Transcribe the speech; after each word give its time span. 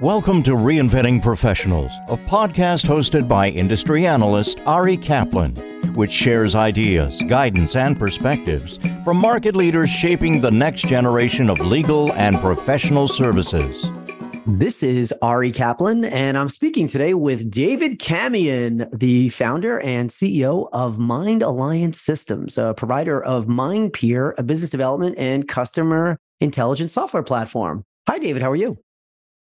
Welcome 0.00 0.42
to 0.42 0.56
Reinventing 0.56 1.22
Professionals, 1.22 1.92
a 2.08 2.16
podcast 2.16 2.84
hosted 2.84 3.28
by 3.28 3.50
industry 3.50 4.08
analyst 4.08 4.58
Ari 4.66 4.96
Kaplan, 4.96 5.54
which 5.94 6.10
shares 6.10 6.56
ideas, 6.56 7.22
guidance, 7.28 7.76
and 7.76 7.96
perspectives 7.96 8.80
from 9.04 9.18
market 9.18 9.54
leaders 9.54 9.88
shaping 9.88 10.40
the 10.40 10.50
next 10.50 10.88
generation 10.88 11.48
of 11.48 11.60
legal 11.60 12.12
and 12.14 12.40
professional 12.40 13.06
services. 13.06 13.88
This 14.48 14.82
is 14.82 15.14
Ari 15.22 15.52
Kaplan, 15.52 16.06
and 16.06 16.36
I'm 16.36 16.48
speaking 16.48 16.88
today 16.88 17.14
with 17.14 17.48
David 17.48 18.00
Kamien, 18.00 18.88
the 18.98 19.28
founder 19.28 19.78
and 19.78 20.10
CEO 20.10 20.68
of 20.72 20.98
Mind 20.98 21.40
Alliance 21.44 22.00
Systems, 22.00 22.58
a 22.58 22.74
provider 22.74 23.22
of 23.22 23.46
MindPeer, 23.46 24.34
a 24.38 24.42
business 24.42 24.70
development 24.70 25.16
and 25.18 25.46
customer 25.46 26.18
intelligence 26.40 26.92
software 26.92 27.22
platform. 27.22 27.84
Hi, 28.08 28.18
David. 28.18 28.42
How 28.42 28.50
are 28.50 28.56
you? 28.56 28.83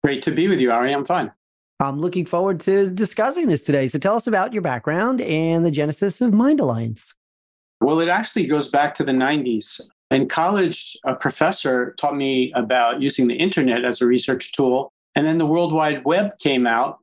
Great 0.06 0.22
to 0.22 0.30
be 0.30 0.46
with 0.46 0.60
you, 0.60 0.70
Ari. 0.70 0.94
I'm 0.94 1.04
fine. 1.04 1.32
I'm 1.80 1.98
looking 1.98 2.26
forward 2.26 2.60
to 2.60 2.88
discussing 2.90 3.48
this 3.48 3.62
today. 3.62 3.88
So 3.88 3.98
tell 3.98 4.14
us 4.14 4.28
about 4.28 4.52
your 4.52 4.62
background 4.62 5.20
and 5.20 5.66
the 5.66 5.70
genesis 5.72 6.20
of 6.20 6.32
Mind 6.32 6.60
Alliance. 6.60 7.16
Well, 7.80 7.98
it 7.98 8.08
actually 8.08 8.46
goes 8.46 8.68
back 8.68 8.94
to 8.94 9.02
the 9.02 9.10
90s. 9.10 9.80
In 10.12 10.28
college, 10.28 10.96
a 11.04 11.16
professor 11.16 11.96
taught 11.98 12.14
me 12.14 12.52
about 12.54 13.02
using 13.02 13.26
the 13.26 13.34
internet 13.34 13.84
as 13.84 14.00
a 14.00 14.06
research 14.06 14.52
tool. 14.52 14.92
And 15.16 15.26
then 15.26 15.38
the 15.38 15.46
World 15.46 15.72
Wide 15.72 16.04
Web 16.04 16.38
came 16.40 16.68
out, 16.68 16.98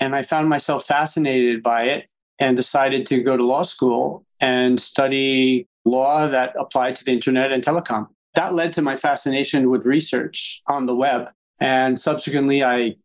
and 0.00 0.16
I 0.16 0.22
found 0.22 0.48
myself 0.48 0.84
fascinated 0.84 1.62
by 1.62 1.84
it 1.84 2.08
and 2.40 2.56
decided 2.56 3.06
to 3.06 3.22
go 3.22 3.36
to 3.36 3.44
law 3.44 3.62
school 3.62 4.24
and 4.40 4.80
study 4.80 5.68
law 5.84 6.26
that 6.26 6.56
applied 6.58 6.96
to 6.96 7.04
the 7.04 7.12
internet 7.12 7.52
and 7.52 7.64
telecom. 7.64 8.08
That 8.34 8.54
led 8.54 8.72
to 8.72 8.82
my 8.82 8.96
fascination 8.96 9.70
with 9.70 9.86
research 9.86 10.62
on 10.66 10.86
the 10.86 10.96
web. 10.96 11.28
And 11.60 11.98
subsequently, 11.98 12.64
I 12.64 12.96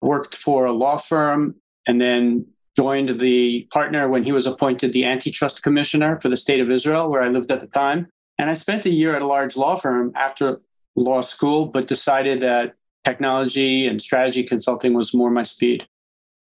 worked 0.00 0.36
for 0.36 0.66
a 0.66 0.72
law 0.72 0.96
firm 0.96 1.56
and 1.86 2.00
then 2.00 2.46
joined 2.76 3.20
the 3.20 3.66
partner 3.72 4.08
when 4.08 4.24
he 4.24 4.32
was 4.32 4.46
appointed 4.46 4.92
the 4.92 5.04
antitrust 5.04 5.62
commissioner 5.62 6.20
for 6.20 6.28
the 6.28 6.36
state 6.36 6.60
of 6.60 6.70
Israel, 6.70 7.08
where 7.10 7.22
I 7.22 7.28
lived 7.28 7.50
at 7.50 7.60
the 7.60 7.66
time. 7.66 8.08
And 8.38 8.50
I 8.50 8.54
spent 8.54 8.84
a 8.84 8.90
year 8.90 9.14
at 9.14 9.22
a 9.22 9.26
large 9.26 9.56
law 9.56 9.76
firm 9.76 10.12
after 10.16 10.60
law 10.96 11.20
school, 11.20 11.66
but 11.66 11.86
decided 11.86 12.40
that 12.40 12.74
technology 13.04 13.86
and 13.86 14.00
strategy 14.00 14.42
consulting 14.42 14.94
was 14.94 15.14
more 15.14 15.30
my 15.30 15.42
speed. 15.42 15.86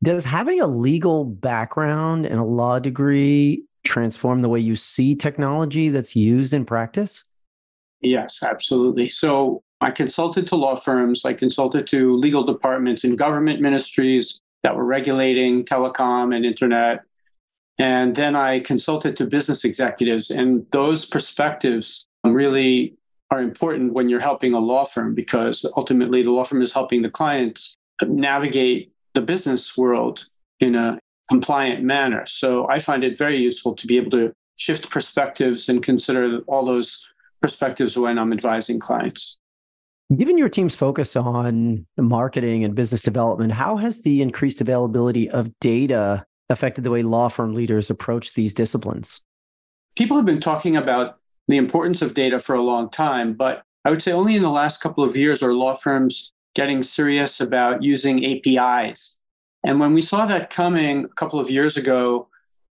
Does 0.03 0.25
having 0.25 0.61
a 0.61 0.67
legal 0.67 1.25
background 1.25 2.27
and 2.27 2.39
a 2.39 2.45
law 2.45 2.79
degree 2.79 3.65
transform 3.85 4.43
the 4.43 4.49
way 4.49 4.61
you 4.61 4.77
see 4.77 5.15
technology 5.15 5.89
that's 5.89 6.15
used 6.15 6.53
in 6.53 6.65
practice? 6.65 7.25
Yes, 8.01 8.43
absolutely. 8.43 9.09
So 9.09 9.63
I 9.81 9.91
consulted 9.91 10.47
to 10.49 10.57
law 10.57 10.75
firms, 10.75 11.25
I 11.25 11.35
consulted 11.35 11.87
to 11.89 12.17
legal 12.17 12.43
departments 12.43 13.05
in 13.05 13.17
government 13.17 13.61
ministries 13.61 14.41
that 14.63 14.75
were 14.75 14.85
regulating 14.85 15.65
telecom 15.65 16.35
and 16.35 16.47
internet. 16.47 17.03
And 17.79 18.17
then 18.17 18.35
I 18.35 18.61
consulted 18.61 19.17
to 19.17 19.27
business 19.27 19.65
executives, 19.65 20.31
and 20.31 20.67
those 20.73 21.05
perspectives 21.05 22.07
really 22.25 22.95
are 23.31 23.43
important 23.43 23.93
when 23.93 24.09
you're 24.09 24.21
helping 24.21 24.55
a 24.55 24.59
law 24.59 24.85
firm 24.85 25.15
because 25.15 25.65
ultimately 25.77 26.23
the 26.23 26.31
law 26.31 26.45
firm 26.45 26.63
is 26.63 26.73
helping 26.73 27.03
the 27.03 27.11
clients 27.11 27.77
navigate 28.03 28.93
the 29.15 29.21
business 29.21 29.77
world 29.77 30.29
in 30.61 30.75
a 30.75 30.99
compliant 31.29 31.83
manner. 31.83 32.25
So 32.27 32.69
I 32.69 32.79
find 32.79 33.05
it 33.05 33.19
very 33.19 33.37
useful 33.37 33.75
to 33.75 33.87
be 33.87 33.97
able 33.97 34.13
to 34.13 34.33
shift 34.59 34.91
perspectives 34.91 35.69
and 35.69 35.83
consider 35.83 36.39
all 36.47 36.65
those 36.65 37.07
perspectives 37.43 37.97
when 37.97 38.19
I'm 38.19 38.33
advising 38.33 38.81
clients. 38.81 39.39
Given 40.15 40.39
your 40.39 40.49
team's 40.49 40.77
focus 40.77 41.17
on 41.17 41.85
marketing 41.97 42.63
and 42.63 42.77
business 42.77 43.03
development, 43.03 43.53
how 43.53 43.77
has 43.77 44.03
the 44.03 44.23
increased 44.23 44.61
availability 44.61 45.29
of 45.29 45.51
data 45.59 46.25
affected 46.49 46.85
the 46.85 46.93
way 46.93 47.03
law 47.03 47.27
firm 47.27 47.55
leaders 47.55 47.91
approach 47.91 48.35
these 48.35 48.55
disciplines? 48.55 49.21
People 49.97 50.17
have 50.17 50.25
been 50.25 50.41
talking 50.41 50.77
about 50.77 51.19
the 51.49 51.57
importance 51.57 52.03
of 52.03 52.15
data 52.15 52.39
for 52.39 52.55
a 52.55 52.63
long 52.63 52.89
time, 52.89 53.35
but 53.35 53.65
I 53.85 53.91
would 53.91 54.01
say 54.01 54.13
only 54.13 54.37
in 54.37 54.43
the 54.43 54.51
last 54.51 54.81
couple 54.81 55.03
of 55.03 55.17
years 55.17 55.43
are 55.43 55.55
law 55.55 55.75
firms 55.75 56.33
getting 56.55 56.85
serious 56.85 57.41
about 57.41 57.83
using 57.83 58.25
APIs. 58.25 59.21
And 59.65 59.81
when 59.81 59.93
we 59.93 60.03
saw 60.03 60.25
that 60.27 60.51
coming 60.51 61.05
a 61.05 61.09
couple 61.09 61.41
of 61.41 61.51
years 61.51 61.77
ago, 61.77 62.29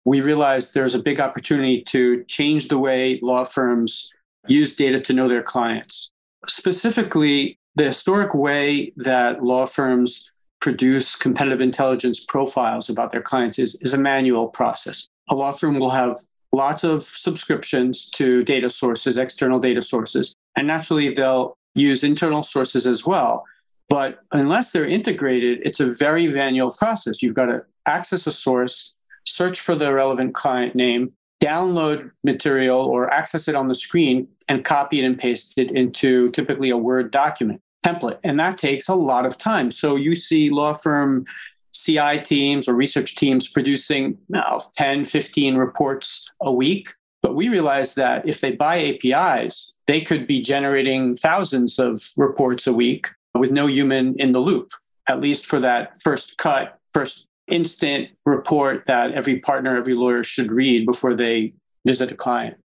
we 0.06 0.22
realized 0.22 0.76
there's 0.76 0.96
a 0.96 1.02
big 1.02 1.20
opportunity 1.20 1.82
to 1.86 2.24
change 2.26 2.68
the 2.68 2.78
way 2.78 3.20
law 3.24 3.44
firms 3.44 4.14
use 4.48 4.76
data 4.76 5.00
to 5.02 5.14
know 5.14 5.28
their 5.28 5.42
clients. 5.42 6.12
Specifically, 6.48 7.58
the 7.76 7.86
historic 7.86 8.34
way 8.34 8.94
that 8.98 9.44
law 9.44 9.66
firms 9.66 10.31
produce 10.59 11.16
competitive 11.16 11.62
intelligence 11.62 12.24
profiles 12.24 12.90
about 12.90 13.12
their 13.12 13.22
clients 13.22 13.59
is, 13.59 13.76
is 13.81 13.94
a 13.94 13.98
manual 13.98 14.48
process. 14.48 15.08
A 15.30 15.36
law 15.36 15.52
firm 15.52 15.80
will 15.80 15.90
have 15.90 16.18
lots 16.52 16.84
of 16.84 17.04
subscriptions 17.04 18.09
to 18.12 18.44
data 18.44 18.70
sources, 18.70 19.18
external 19.18 19.59
data 19.59 19.81
sources, 19.81 20.36
and 20.56 20.68
naturally 20.68 21.14
they'll 21.14 21.58
use 21.76 22.04
internal 22.04 22.44
sources 22.44 22.86
as 22.86 23.06
well. 23.06 23.44
But 23.90 24.20
unless 24.31 24.72
they're 24.72 24.88
integrated, 24.88 25.60
it's 25.64 25.80
a 25.80 25.92
very 25.92 26.28
manual 26.28 26.72
process. 26.72 27.22
You've 27.22 27.36
got 27.36 27.48
to 27.48 27.66
access 27.86 28.28
a 28.28 28.31
source, 28.31 28.94
search 29.25 29.60
for 29.60 29.75
the 29.75 29.94
relevant 29.94 30.34
client 30.34 30.75
name, 30.75 31.14
download 31.42 32.12
material 32.24 32.80
or 32.80 33.12
access 33.12 33.48
it 33.48 33.56
on 33.56 33.68
the 33.68 33.75
screen 33.75 34.28
and 34.53 34.64
copy 34.64 35.00
it 35.00 35.06
and 35.06 35.18
paste 35.18 35.58
it 35.58 35.72
into 35.72 36.30
typically 36.31 36.69
a 36.69 36.78
Word 36.78 37.12
document 37.12 37.62
template. 37.86 38.19
And 38.24 38.40
that 38.40 38.58
takes 38.58 38.88
a 38.88 38.96
lot 38.96 39.25
of 39.25 39.38
time. 39.38 39.72
So 39.72 39.96
you 39.96 40.16
see 40.16 40.50
law 40.50 40.74
firm 40.74 41.25
CI 41.74 42.19
teams 42.19 42.68
or 42.68 42.75
research 42.75 43.16
teams 43.16 43.47
producing 43.47 44.18
you 44.30 44.72
10, 44.75 45.06
15 45.06 45.56
reports 45.56 46.30
a 46.42 46.52
week. 46.52 46.90
But 47.22 47.36
we 47.36 47.50
realized 47.50 47.96
that 47.96 48.28
if 48.28 48.42
they 48.42 48.52
buy 48.52 48.78
APIs, 48.78 49.75
they 49.88 50.02
could 50.02 50.28
be 50.28 50.42
generating 50.42 51.16
thousands 51.16 51.80
of 51.80 52.02
reports 52.16 52.68
a 52.68 52.74
week 52.74 53.08
with 53.34 53.52
no 53.52 53.68
human 53.68 54.16
in 54.19 54.34
the 54.34 54.40
loop, 54.40 54.72
at 55.08 55.19
least 55.19 55.46
for 55.46 55.59
that 55.59 56.02
first 56.02 56.38
cut, 56.38 56.78
first 56.92 57.28
instant 57.47 58.09
report 58.25 58.86
that 58.86 59.13
every 59.13 59.40
partner, 59.40 59.75
every 59.75 59.94
lawyer 59.94 60.24
should 60.24 60.52
read 60.52 60.86
before 60.86 61.13
they 61.13 61.53
visit 61.86 62.12
a 62.12 62.16
client. 62.16 62.58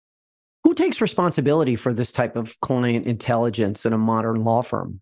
Who 0.67 0.73
takes 0.73 0.99
responsibility 0.99 1.77
for 1.77 1.93
this 1.93 2.11
type 2.11 2.35
of 2.35 2.59
client 2.59 3.07
intelligence 3.07 3.85
in 3.85 3.93
a 3.93 3.97
modern 3.97 4.43
law 4.43 4.61
firm? 4.61 4.99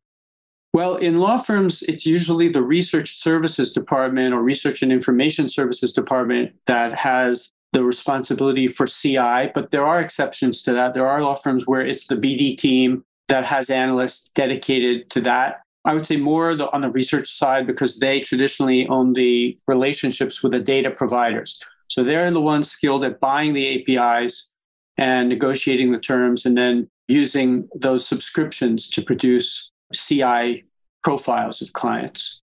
Well, 0.73 0.97
in 0.97 1.17
law 1.17 1.37
firms, 1.37 1.81
it's 1.81 2.05
usually 2.05 2.49
the 2.49 2.61
research 2.61 3.17
services 3.17 3.71
department 3.71 4.35
or 4.35 4.43
research 4.43 4.83
and 4.83 4.91
information 4.91 5.49
services 5.49 5.91
department 5.91 6.51
that 6.67 6.95
has 6.99 7.49
the 7.73 7.83
responsibility 7.83 8.67
for 8.67 8.85
CI, 8.85 9.49
but 9.55 9.71
there 9.71 9.83
are 9.83 9.99
exceptions 9.99 10.61
to 10.61 10.73
that. 10.73 10.93
There 10.93 11.07
are 11.07 11.19
law 11.19 11.33
firms 11.33 11.65
where 11.65 11.81
it's 11.81 12.05
the 12.05 12.15
BD 12.15 12.55
team 12.55 13.03
that 13.27 13.43
has 13.45 13.71
analysts 13.71 14.29
dedicated 14.29 15.09
to 15.09 15.21
that. 15.21 15.61
I 15.83 15.95
would 15.95 16.05
say 16.05 16.17
more 16.17 16.53
the, 16.53 16.71
on 16.73 16.81
the 16.81 16.91
research 16.91 17.27
side 17.27 17.65
because 17.65 17.97
they 17.97 18.19
traditionally 18.19 18.87
own 18.89 19.13
the 19.13 19.57
relationships 19.65 20.43
with 20.43 20.51
the 20.51 20.59
data 20.59 20.91
providers. 20.91 21.59
So 21.87 22.03
they're 22.03 22.29
the 22.29 22.39
ones 22.39 22.69
skilled 22.69 23.03
at 23.03 23.19
buying 23.19 23.53
the 23.53 23.97
APIs 23.97 24.51
and 24.97 25.29
negotiating 25.29 25.91
the 25.91 25.99
terms 25.99 26.45
and 26.45 26.57
then 26.57 26.87
using 27.07 27.67
those 27.75 28.07
subscriptions 28.07 28.89
to 28.89 29.01
produce 29.01 29.71
CI 29.93 30.63
profiles 31.03 31.61
of 31.61 31.73
clients. 31.73 32.41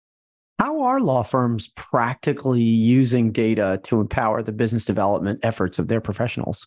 How 0.59 0.81
are 0.81 1.01
law 1.01 1.23
firms 1.23 1.69
practically 1.75 2.61
using 2.61 3.31
data 3.31 3.79
to 3.83 3.99
empower 3.99 4.41
the 4.41 4.53
business 4.53 4.85
development 4.85 5.39
efforts 5.43 5.79
of 5.79 5.87
their 5.87 5.99
professionals? 5.99 6.65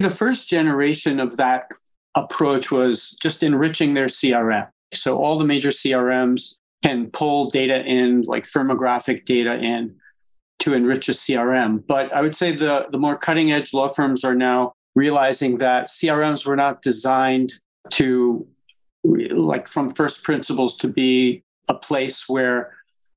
The 0.00 0.10
first 0.10 0.48
generation 0.48 1.20
of 1.20 1.36
that 1.36 1.68
approach 2.16 2.72
was 2.72 3.16
just 3.22 3.42
enriching 3.42 3.94
their 3.94 4.06
CRM. 4.06 4.68
So 4.92 5.18
all 5.18 5.38
the 5.38 5.44
major 5.44 5.68
CRMs 5.68 6.56
can 6.82 7.10
pull 7.10 7.48
data 7.48 7.84
in, 7.84 8.22
like 8.22 8.42
firmographic 8.42 9.24
data 9.24 9.54
in 9.54 9.94
to 10.58 10.74
enrich 10.74 11.08
a 11.08 11.12
CRM. 11.12 11.84
But 11.86 12.12
I 12.12 12.20
would 12.20 12.34
say 12.34 12.54
the, 12.54 12.88
the 12.90 12.98
more 12.98 13.16
cutting 13.16 13.52
edge 13.52 13.72
law 13.72 13.88
firms 13.88 14.24
are 14.24 14.34
now 14.34 14.74
realizing 14.94 15.58
that 15.58 15.86
CRMs 15.86 16.46
were 16.46 16.56
not 16.56 16.82
designed 16.82 17.54
to, 17.90 18.46
like 19.04 19.66
from 19.66 19.92
first 19.92 20.22
principles, 20.22 20.76
to 20.78 20.88
be 20.88 21.42
a 21.68 21.74
place 21.74 22.28
where 22.28 22.74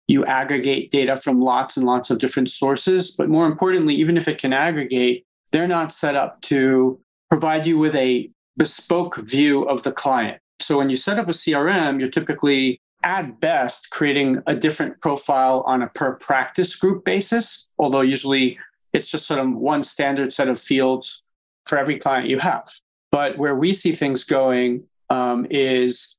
you 0.07 0.23
aggregate 0.25 0.91
data 0.91 1.15
from 1.15 1.41
lots 1.41 1.77
and 1.77 1.85
lots 1.85 2.09
of 2.09 2.19
different 2.19 2.49
sources. 2.49 3.11
But 3.11 3.29
more 3.29 3.47
importantly, 3.47 3.95
even 3.95 4.17
if 4.17 4.27
it 4.27 4.37
can 4.37 4.53
aggregate, 4.53 5.25
they're 5.51 5.67
not 5.67 5.91
set 5.91 6.15
up 6.15 6.41
to 6.43 6.99
provide 7.29 7.65
you 7.65 7.77
with 7.77 7.95
a 7.95 8.29
bespoke 8.57 9.17
view 9.17 9.63
of 9.63 9.83
the 9.83 9.91
client. 9.91 10.39
So 10.59 10.77
when 10.77 10.89
you 10.89 10.95
set 10.95 11.19
up 11.19 11.27
a 11.27 11.31
CRM, 11.31 11.99
you're 11.99 12.09
typically 12.09 12.79
at 13.03 13.39
best 13.39 13.89
creating 13.91 14.41
a 14.47 14.55
different 14.55 14.99
profile 15.01 15.63
on 15.67 15.81
a 15.81 15.87
per 15.89 16.13
practice 16.15 16.75
group 16.75 17.03
basis, 17.05 17.67
although 17.77 18.01
usually 18.01 18.57
it's 18.93 19.09
just 19.09 19.27
sort 19.27 19.39
of 19.39 19.53
one 19.53 19.83
standard 19.83 20.31
set 20.33 20.47
of 20.47 20.59
fields 20.59 21.23
for 21.65 21.77
every 21.77 21.97
client 21.97 22.29
you 22.29 22.39
have. 22.39 22.67
But 23.11 23.37
where 23.37 23.55
we 23.55 23.73
see 23.73 23.93
things 23.93 24.23
going 24.23 24.83
um, 25.09 25.47
is 25.49 26.17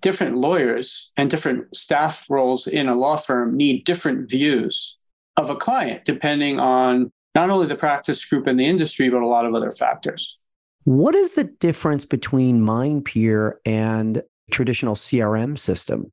different 0.00 0.36
lawyers 0.36 1.12
and 1.16 1.30
different 1.30 1.74
staff 1.76 2.26
roles 2.28 2.66
in 2.66 2.88
a 2.88 2.94
law 2.94 3.16
firm 3.16 3.56
need 3.56 3.84
different 3.84 4.28
views 4.28 4.98
of 5.36 5.50
a 5.50 5.56
client, 5.56 6.04
depending 6.04 6.58
on 6.58 7.12
not 7.34 7.50
only 7.50 7.66
the 7.66 7.76
practice 7.76 8.24
group 8.24 8.46
and 8.46 8.58
the 8.58 8.66
industry, 8.66 9.08
but 9.08 9.22
a 9.22 9.26
lot 9.26 9.46
of 9.46 9.54
other 9.54 9.70
factors. 9.70 10.38
What 10.84 11.14
is 11.14 11.32
the 11.32 11.44
difference 11.44 12.04
between 12.04 12.60
MindPeer 12.60 13.54
and 13.64 14.22
traditional 14.50 14.94
CRM 14.94 15.58
system? 15.58 16.10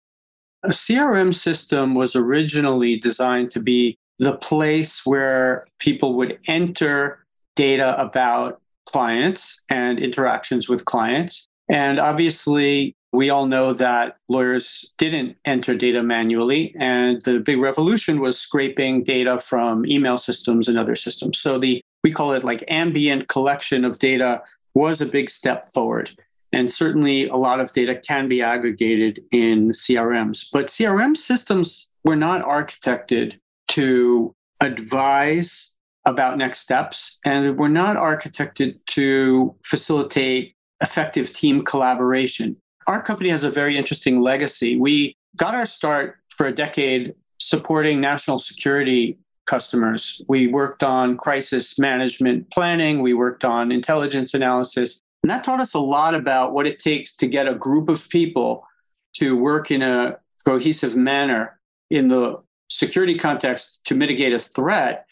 A 0.64 0.70
CRM 0.70 1.34
system 1.34 1.96
was 1.96 2.16
originally 2.16 2.98
designed 2.98 3.52
to 3.52 3.60
be 3.60 3.98
the 4.20 4.36
place 4.38 5.06
where 5.06 5.66
people 5.80 6.16
would 6.16 6.38
enter 6.48 7.25
data 7.56 8.00
about 8.00 8.62
clients 8.88 9.64
and 9.70 10.00
interactions 10.00 10.70
with 10.70 10.86
clients. 10.86 11.48
And 11.70 12.00
obviously, 12.00 12.96
we 13.12 13.30
all 13.30 13.48
know 13.48 13.74
that 13.74 14.18
lawyers 14.28 14.94
didn't 14.98 15.38
enter 15.46 15.76
data 15.76 16.04
manually, 16.04 16.76
and 16.80 17.22
the 17.24 17.40
big 17.40 17.60
revolution 17.60 18.20
was 18.20 18.38
scraping 18.38 19.04
data 19.04 19.40
from 19.40 19.86
email 19.86 20.18
systems 20.18 20.68
and 20.68 20.78
other 20.78 20.96
systems. 20.96 21.40
So 21.40 21.58
the 21.58 21.82
we 22.04 22.12
call 22.12 22.34
it 22.34 22.44
like 22.44 22.64
ambient 22.68 23.28
collection 23.30 23.84
of 23.84 23.98
data 23.98 24.44
was 24.76 25.02
a 25.02 25.08
big 25.08 25.30
step 25.30 25.74
forward. 25.74 26.12
And 26.52 26.72
certainly 26.72 27.28
a 27.28 27.36
lot 27.36 27.60
of 27.60 27.74
data 27.74 27.96
can 27.96 28.30
be 28.30 28.42
aggregated 28.42 29.24
in 29.32 29.72
CRMs. 29.72 30.48
But 30.54 30.68
CRM 30.68 31.18
systems 31.18 31.90
were 32.04 32.16
not 32.16 32.46
architected 32.46 33.40
to 33.70 34.36
advise 34.62 35.75
about 36.06 36.38
next 36.38 36.60
steps 36.60 37.20
and 37.26 37.58
were 37.58 37.70
not 37.70 37.96
architected 37.96 38.78
to 38.88 39.56
facilitate 39.64 40.56
effective 40.82 41.34
team 41.34 41.64
collaboration. 41.64 42.56
Our 42.88 43.02
company 43.02 43.30
has 43.30 43.44
a 43.44 43.50
very 43.50 43.76
interesting 43.76 44.22
legacy. 44.22 44.78
We 44.78 45.16
got 45.36 45.56
our 45.56 45.66
start 45.66 46.18
for 46.30 46.48
a 46.48 46.54
decade 46.54 47.16
supporting 47.40 48.00
national 48.00 48.40
security 48.40 49.18
customers. 49.46 50.22
We 50.28 50.48
worked 50.48 50.84
on 50.84 51.18
crisis 51.18 51.78
management 51.78 52.50
planning, 52.52 53.02
we 53.02 53.14
worked 53.14 53.44
on 53.44 53.72
intelligence 53.72 54.34
analysis, 54.34 55.02
and 55.24 55.30
that 55.30 55.44
taught 55.44 55.60
us 55.60 55.74
a 55.74 55.80
lot 55.80 56.16
about 56.16 56.54
what 56.54 56.68
it 56.68 56.80
takes 56.80 57.16
to 57.18 57.28
get 57.28 57.48
a 57.48 57.56
group 57.56 57.90
of 57.90 58.08
people 58.10 58.66
to 59.18 59.36
work 59.36 59.72
in 59.72 59.82
a 59.82 60.18
cohesive 60.46 60.96
manner 60.96 61.60
in 61.90 62.08
the 62.08 62.38
security 62.70 63.16
context 63.16 63.80
to 63.86 63.96
mitigate 63.96 64.34
a 64.34 64.40
threat, 64.40 65.06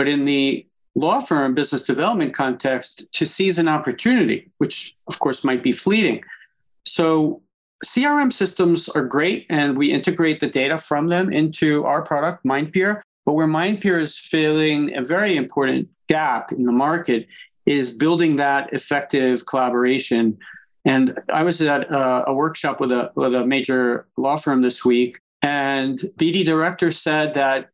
but 0.00 0.08
in 0.08 0.24
the 0.24 0.66
law 0.94 1.20
firm 1.20 1.54
business 1.54 1.82
development 1.82 2.32
context 2.32 3.04
to 3.12 3.26
seize 3.26 3.58
an 3.58 3.68
opportunity, 3.68 4.50
which 4.56 4.96
of 5.08 5.18
course 5.18 5.44
might 5.44 5.62
be 5.62 5.72
fleeting. 5.72 6.24
So 6.86 7.42
CRM 7.84 8.32
systems 8.32 8.88
are 8.88 9.04
great 9.04 9.44
and 9.50 9.76
we 9.76 9.92
integrate 9.92 10.40
the 10.40 10.46
data 10.46 10.78
from 10.78 11.08
them 11.08 11.30
into 11.30 11.84
our 11.84 12.00
product, 12.00 12.46
MindPeer. 12.46 13.02
But 13.26 13.34
where 13.34 13.46
MindPeer 13.46 14.00
is 14.00 14.16
filling 14.16 14.96
a 14.96 15.02
very 15.02 15.36
important 15.36 15.90
gap 16.08 16.50
in 16.50 16.64
the 16.64 16.72
market 16.72 17.26
is 17.66 17.90
building 17.90 18.36
that 18.36 18.72
effective 18.72 19.44
collaboration. 19.44 20.38
And 20.86 21.20
I 21.30 21.42
was 21.42 21.60
at 21.60 21.90
a, 21.92 22.30
a 22.30 22.32
workshop 22.32 22.80
with 22.80 22.90
a, 22.90 23.12
with 23.16 23.34
a 23.34 23.44
major 23.44 24.06
law 24.16 24.38
firm 24.38 24.62
this 24.62 24.82
week, 24.82 25.20
and 25.42 25.98
BD 26.16 26.42
director 26.42 26.90
said 26.90 27.34
that 27.34 27.68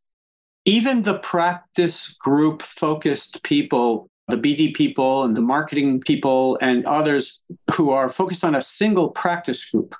even 0.66 1.02
the 1.02 1.18
practice 1.20 2.12
group 2.14 2.60
focused 2.60 3.42
people, 3.44 4.10
the 4.28 4.36
BD 4.36 4.74
people 4.74 5.22
and 5.22 5.36
the 5.36 5.40
marketing 5.40 6.00
people 6.00 6.58
and 6.60 6.84
others 6.84 7.44
who 7.72 7.90
are 7.90 8.08
focused 8.08 8.44
on 8.44 8.56
a 8.56 8.60
single 8.60 9.08
practice 9.08 9.70
group 9.70 9.94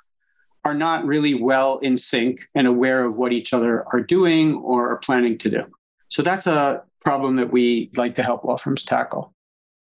are 0.65 0.73
not 0.73 1.05
really 1.05 1.33
well 1.33 1.77
in 1.79 1.95
sync 1.95 2.41
and 2.53 2.67
aware 2.67 3.05
of 3.05 3.15
what 3.15 3.31
each 3.31 3.53
other 3.53 3.85
are 3.93 4.01
doing 4.01 4.55
or 4.55 4.91
are 4.91 4.97
planning 4.97 5.37
to 5.37 5.49
do. 5.49 5.63
So 6.09 6.21
that's 6.21 6.45
a 6.45 6.83
problem 6.99 7.37
that 7.37 7.51
we 7.51 7.89
like 7.95 8.15
to 8.15 8.23
help 8.23 8.43
law 8.43 8.57
firms 8.57 8.83
tackle. 8.83 9.33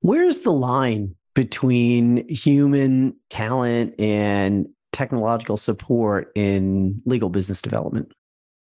Where's 0.01 0.41
the 0.41 0.51
line 0.51 1.15
between 1.33 2.27
human 2.27 3.15
talent 3.29 3.95
and 3.97 4.67
technological 4.91 5.55
support 5.55 6.31
in 6.35 7.01
legal 7.05 7.29
business 7.29 7.61
development? 7.61 8.11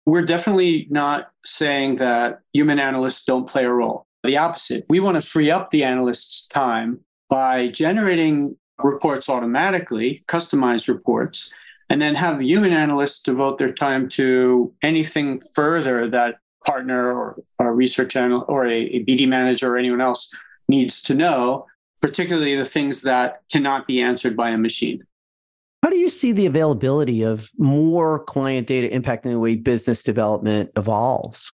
We're 0.05 0.25
definitely 0.25 0.87
not 0.89 1.31
saying 1.45 1.95
that 1.95 2.39
human 2.53 2.79
analysts 2.79 3.25
don't 3.25 3.47
play 3.47 3.65
a 3.65 3.71
role. 3.71 4.07
The 4.23 4.37
opposite. 4.37 4.85
We 4.89 4.99
want 4.99 5.21
to 5.21 5.27
free 5.27 5.49
up 5.49 5.71
the 5.71 5.83
analyst's 5.83 6.47
time 6.47 6.99
by 7.29 7.67
generating 7.67 8.57
reports 8.83 9.29
automatically, 9.29 10.23
customized 10.27 10.87
reports, 10.87 11.51
and 11.89 12.01
then 12.01 12.15
have 12.15 12.41
human 12.41 12.71
analysts 12.71 13.21
devote 13.21 13.57
their 13.57 13.73
time 13.73 14.09
to 14.09 14.73
anything 14.81 15.41
further 15.53 16.07
that 16.07 16.35
partner 16.65 17.11
or 17.11 17.43
a 17.59 17.71
research 17.71 18.15
analyst 18.15 18.45
or 18.47 18.65
a, 18.65 18.73
a 18.73 19.03
BD 19.03 19.27
manager 19.27 19.73
or 19.73 19.77
anyone 19.77 20.01
else 20.01 20.33
needs 20.67 21.01
to 21.01 21.13
know, 21.13 21.65
particularly 22.01 22.55
the 22.55 22.65
things 22.65 23.01
that 23.01 23.41
cannot 23.51 23.87
be 23.87 24.01
answered 24.01 24.37
by 24.37 24.49
a 24.49 24.57
machine. 24.57 25.03
How 25.83 25.89
do 25.89 25.97
you 25.97 26.09
see 26.09 26.31
the 26.31 26.45
availability 26.45 27.23
of 27.23 27.49
more 27.57 28.23
client 28.25 28.67
data 28.67 28.87
impacting 28.95 29.31
the 29.31 29.39
way 29.39 29.55
business 29.55 30.03
development 30.03 30.69
evolves? 30.77 31.51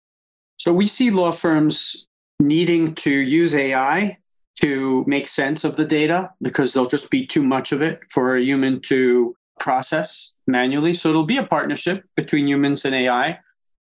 So 0.57 0.71
we 0.71 0.85
see 0.85 1.09
law 1.09 1.31
firms 1.31 2.05
needing 2.39 2.93
to 2.95 3.09
use 3.09 3.55
AI 3.55 4.19
to 4.61 5.03
make 5.07 5.27
sense 5.27 5.63
of 5.63 5.75
the 5.75 5.85
data 5.85 6.29
because 6.41 6.73
there'll 6.73 6.89
just 6.89 7.09
be 7.09 7.25
too 7.25 7.41
much 7.41 7.71
of 7.71 7.81
it 7.81 7.99
for 8.11 8.35
a 8.35 8.41
human 8.41 8.79
to 8.81 9.35
process 9.59 10.33
manually. 10.45 10.93
So 10.93 11.09
it'll 11.09 11.23
be 11.23 11.37
a 11.37 11.43
partnership 11.43 12.03
between 12.15 12.47
humans 12.47 12.85
and 12.85 12.93
AI. 12.93 13.39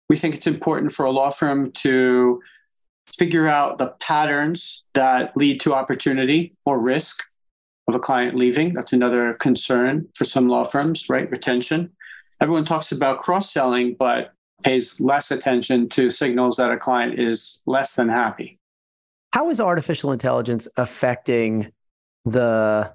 We 0.09 0.15
think 0.15 0.35
it's 0.35 0.47
important 0.47 0.93
for 0.93 1.05
a 1.05 1.11
law 1.11 1.31
firm 1.31 1.71
to 1.83 2.41
figure 3.07 3.47
out 3.47 3.77
the 3.77 3.87
patterns 3.99 4.83
that 4.93 5.35
lead 5.35 5.59
to 5.61 5.73
opportunity 5.73 6.55
or 6.65 6.79
risk 6.79 7.23
of 7.89 7.95
a 7.95 7.99
client 7.99 8.35
leaving. 8.35 8.73
That's 8.73 8.93
another 8.93 9.33
concern 9.33 10.07
for 10.15 10.23
some 10.23 10.47
law 10.47 10.63
firms, 10.63 11.09
right? 11.09 11.29
Retention. 11.29 11.91
Everyone 12.39 12.63
talks 12.63 12.91
about 12.91 13.17
cross 13.17 13.51
selling, 13.51 13.95
but 13.99 14.33
pays 14.63 14.99
less 15.01 15.31
attention 15.31 15.89
to 15.89 16.09
signals 16.09 16.57
that 16.57 16.71
a 16.71 16.77
client 16.77 17.19
is 17.19 17.61
less 17.65 17.93
than 17.93 18.07
happy. 18.07 18.59
How 19.31 19.49
is 19.49 19.59
artificial 19.59 20.11
intelligence 20.11 20.67
affecting 20.77 21.71
the 22.25 22.93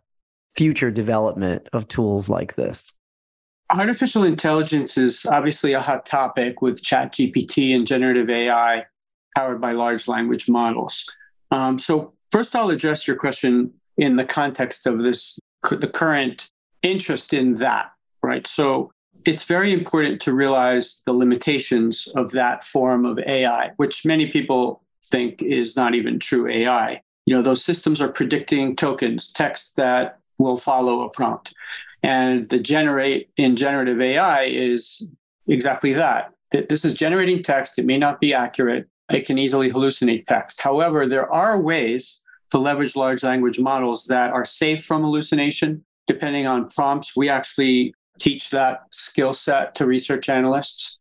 future 0.57 0.91
development 0.91 1.69
of 1.73 1.89
tools 1.89 2.29
like 2.29 2.55
this? 2.55 2.95
Artificial 3.71 4.25
intelligence 4.25 4.97
is 4.99 5.27
obviously 5.27 5.73
a 5.73 5.81
hot 5.81 6.07
topic 6.07 6.61
with 6.61 6.83
ChatGPT 6.83 7.75
and 7.75 7.87
generative 7.87 8.29
AI 8.31 8.85
powered 9.37 9.61
by 9.61 9.73
large 9.73 10.07
language 10.07 10.49
models. 10.49 11.11
Um, 11.51 11.79
so, 11.79 12.13
first, 12.31 12.55
I'll 12.55 12.71
address 12.71 13.07
your 13.07 13.17
question 13.17 13.73
in 13.97 14.17
the 14.17 14.25
context 14.25 14.87
of 14.87 15.03
this, 15.03 15.39
the 15.71 15.89
current 15.89 16.51
interest 16.83 17.33
in 17.33 17.55
that, 17.55 17.93
right? 18.23 18.47
So 18.47 18.91
it's 19.25 19.45
very 19.45 19.73
important 19.73 20.21
to 20.23 20.35
realize 20.35 21.03
the 21.07 21.13
limitations 21.13 22.09
of 22.15 22.31
that 22.33 22.65
form 22.65 23.07
of 23.07 23.19
AI, 23.21 23.71
which 23.77 24.05
many 24.05 24.27
people 24.27 24.83
think 25.05 25.41
is 25.43 25.77
not 25.77 25.95
even 25.95 26.19
true 26.19 26.49
AI. 26.49 27.01
You 27.27 27.35
know, 27.35 27.43
those 27.43 27.65
systems 27.65 28.03
are 28.03 28.09
predicting 28.09 28.77
tokens, 28.77 29.33
text 29.33 29.77
that 29.77 30.19
will 30.39 30.57
follow 30.57 31.03
a 31.03 31.11
prompt. 31.11 31.55
And 32.03 32.45
the 32.51 32.59
generate 32.59 33.31
in 33.39 33.57
generative 33.57 34.01
AI 34.01 34.43
is 34.43 35.09
exactly 35.47 35.95
that. 35.95 36.33
This 36.51 36.85
is 36.85 36.95
generating 36.95 37.43
text. 37.43 37.79
It 37.79 37.87
may 37.87 37.97
not 37.97 38.21
be 38.21 38.35
accurate. 38.35 38.89
It 39.11 39.27
can 39.27 39.39
easily 39.39 39.71
hallucinate 39.71 40.27
text. 40.27 40.61
However, 40.61 41.07
there 41.07 41.31
are 41.33 41.59
ways 41.61 42.23
to 42.51 42.59
leverage 42.59 42.97
large 42.97 43.23
language 43.23 43.59
models 43.59 44.07
that 44.07 44.33
are 44.33 44.45
safe 44.45 44.85
from 44.85 45.03
hallucination. 45.03 45.85
Depending 46.07 46.47
on 46.47 46.69
prompts, 46.69 47.17
we 47.17 47.29
actually 47.29 47.95
teach 48.19 48.51
that 48.51 48.83
skill 48.91 49.33
set 49.33 49.75
to 49.77 49.87
research 49.87 50.29
analysts. 50.29 50.99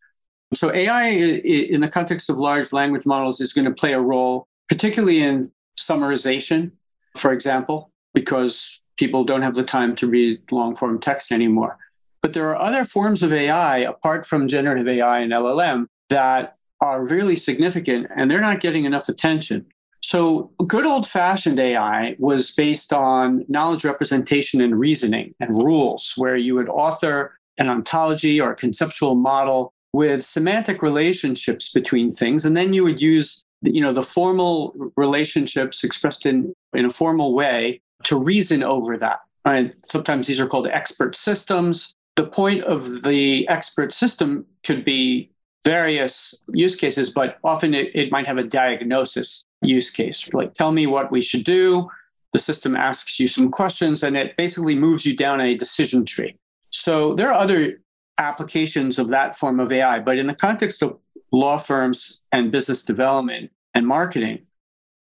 So, 0.54 0.74
AI 0.74 1.10
in 1.10 1.82
the 1.82 1.88
context 1.88 2.30
of 2.30 2.38
large 2.38 2.72
language 2.72 3.06
models 3.06 3.42
is 3.42 3.54
going 3.54 3.66
to 3.66 3.72
play 3.72 3.94
a 3.94 4.00
role, 4.00 4.48
particularly 4.70 5.22
in 5.22 5.50
summarization, 5.78 6.72
for 7.16 7.32
example, 7.32 7.92
because 8.14 8.80
people 8.98 9.24
don't 9.24 9.42
have 9.42 9.56
the 9.56 9.64
time 9.64 9.96
to 9.98 10.08
read 10.08 10.40
long 10.52 10.76
form 10.76 11.00
text 11.00 11.32
anymore. 11.32 11.78
But 12.22 12.34
there 12.34 12.48
are 12.50 12.62
other 12.62 12.86
forms 12.86 13.24
of 13.24 13.34
AI, 13.34 13.80
apart 13.80 14.26
from 14.26 14.48
generative 14.48 14.88
AI 14.88 15.20
and 15.20 15.32
LLM, 15.32 15.88
that 16.10 16.56
are 16.80 17.06
really 17.06 17.36
significant 17.36 18.08
and 18.16 18.30
they're 18.30 18.42
not 18.42 18.60
getting 18.60 18.86
enough 18.86 19.10
attention. 19.10 19.66
So, 20.04 20.52
good 20.68 20.86
old 20.86 21.08
fashioned 21.08 21.60
AI 21.60 22.16
was 22.20 22.52
based 22.52 22.92
on 22.92 23.46
knowledge 23.48 23.86
representation 23.86 24.60
and 24.60 24.78
reasoning 24.78 25.34
and 25.40 25.58
rules, 25.58 26.14
where 26.18 26.36
you 26.36 26.56
would 26.56 26.68
author 26.68 27.38
an 27.58 27.70
ontology 27.70 28.40
or 28.42 28.52
a 28.52 28.56
conceptual 28.56 29.16
model 29.16 29.74
with 29.94 30.26
semantic 30.26 30.82
relationships 30.82 31.72
between 31.72 32.10
things. 32.10 32.46
And 32.46 32.58
then 32.58 32.74
you 32.74 32.84
would 32.84 33.02
use 33.02 33.46
you 33.62 33.82
know, 33.82 33.94
the 33.94 34.04
formal 34.04 34.92
relationships 34.98 35.84
expressed 35.84 36.26
in, 36.26 36.54
in 36.74 36.86
a 36.86 36.90
formal 36.90 37.34
way 37.34 37.82
to 38.04 38.20
reason 38.20 38.62
over 38.62 38.98
that. 38.98 39.20
And 39.46 39.74
Sometimes 39.86 40.28
these 40.28 40.42
are 40.42 40.48
called 40.48 40.68
expert 40.68 41.16
systems. 41.16 41.96
the 42.16 42.28
point 42.28 42.64
of 42.66 43.04
the 43.04 43.48
expert 43.48 43.94
system 43.94 44.46
could 44.64 44.84
be 44.86 45.32
various 45.64 46.44
use 46.54 46.76
cases, 46.76 47.10
but 47.10 47.38
often 47.44 47.74
it, 47.74 47.96
it 47.96 48.12
might 48.12 48.28
have 48.28 48.38
a 48.38 48.44
diagnosis 48.44 49.46
use 49.62 49.90
case. 49.90 50.32
Like, 50.34 50.54
tell 50.54 50.72
me 50.72 50.88
what 50.88 51.12
we 51.12 51.22
should 51.22 51.44
do. 51.44 51.90
The 52.34 52.40
system 52.40 52.76
asks 52.76 53.20
you 53.20 53.28
some 53.28 53.52
questions 53.52 54.04
and 54.04 54.18
it 54.18 54.36
basically 54.38 54.76
moves 54.76 55.06
you 55.06 55.16
down 55.16 55.40
a 55.40 55.56
decision 55.56 56.06
tree. 56.06 56.36
So 56.72 57.14
there 57.14 57.30
are 57.30 57.40
other 57.40 57.80
applications 58.18 59.00
of 59.00 59.10
that 59.10 59.36
form 59.36 59.60
of 59.60 59.72
AI, 59.72 60.00
but 60.00 60.18
in 60.18 60.28
the 60.28 60.36
context 60.36 60.82
of 60.82 60.98
law 61.32 61.58
firms 61.58 62.22
and 62.32 62.52
business 62.52 62.84
development 62.84 63.52
and 63.74 63.88
marketing, 63.88 64.46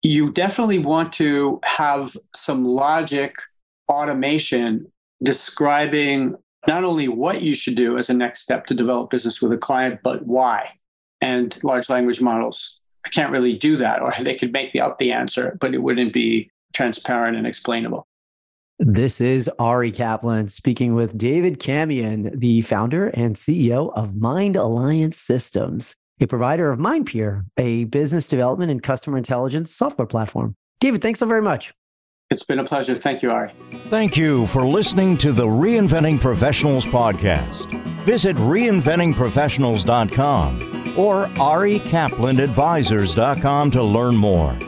you 0.02 0.32
definitely 0.32 0.78
want 0.78 1.12
to 1.14 1.60
have 1.64 2.16
some 2.34 2.64
logic 2.64 3.36
automation 3.88 4.90
describing 5.22 6.36
not 6.66 6.84
only 6.84 7.08
what 7.08 7.42
you 7.42 7.54
should 7.54 7.76
do 7.76 7.96
as 7.96 8.10
a 8.10 8.14
next 8.14 8.40
step 8.40 8.66
to 8.66 8.74
develop 8.74 9.10
business 9.10 9.40
with 9.40 9.52
a 9.52 9.58
client, 9.58 10.00
but 10.02 10.26
why. 10.26 10.72
And 11.20 11.56
large 11.62 11.88
language 11.88 12.20
models 12.20 12.80
I 13.08 13.10
can't 13.10 13.32
really 13.32 13.54
do 13.54 13.76
that, 13.78 14.02
or 14.02 14.12
they 14.20 14.34
could 14.34 14.52
make 14.52 14.76
up 14.76 14.98
the 14.98 15.12
answer, 15.12 15.56
but 15.60 15.74
it 15.74 15.82
wouldn't 15.82 16.12
be 16.12 16.50
transparent 16.74 17.36
and 17.36 17.46
explainable. 17.46 18.06
This 18.78 19.20
is 19.20 19.50
Ari 19.58 19.90
Kaplan 19.90 20.48
speaking 20.48 20.94
with 20.94 21.18
David 21.18 21.58
Kamien, 21.58 22.38
the 22.38 22.60
founder 22.60 23.08
and 23.08 23.34
CEO 23.34 23.92
of 23.94 24.14
Mind 24.14 24.54
Alliance 24.54 25.16
Systems, 25.16 25.96
a 26.20 26.28
provider 26.28 26.70
of 26.70 26.78
MindPeer, 26.78 27.42
a 27.56 27.84
business 27.84 28.28
development 28.28 28.70
and 28.70 28.82
customer 28.82 29.18
intelligence 29.18 29.74
software 29.74 30.06
platform. 30.06 30.54
David, 30.78 31.02
thanks 31.02 31.18
so 31.18 31.26
very 31.26 31.42
much. 31.42 31.72
It's 32.30 32.42
been 32.42 32.58
a 32.58 32.64
pleasure. 32.64 32.94
Thank 32.94 33.22
you, 33.22 33.30
Ari. 33.30 33.52
Thank 33.88 34.14
you 34.16 34.46
for 34.48 34.66
listening 34.66 35.16
to 35.18 35.30
the 35.32 35.46
Reinventing 35.46 36.20
Professionals 36.20 36.84
podcast. 36.84 37.70
Visit 38.04 38.36
reinventingprofessionals.com 38.36 40.98
or 40.98 41.26
arikaplanadvisors.com 41.26 43.70
to 43.70 43.82
learn 43.82 44.16
more. 44.16 44.58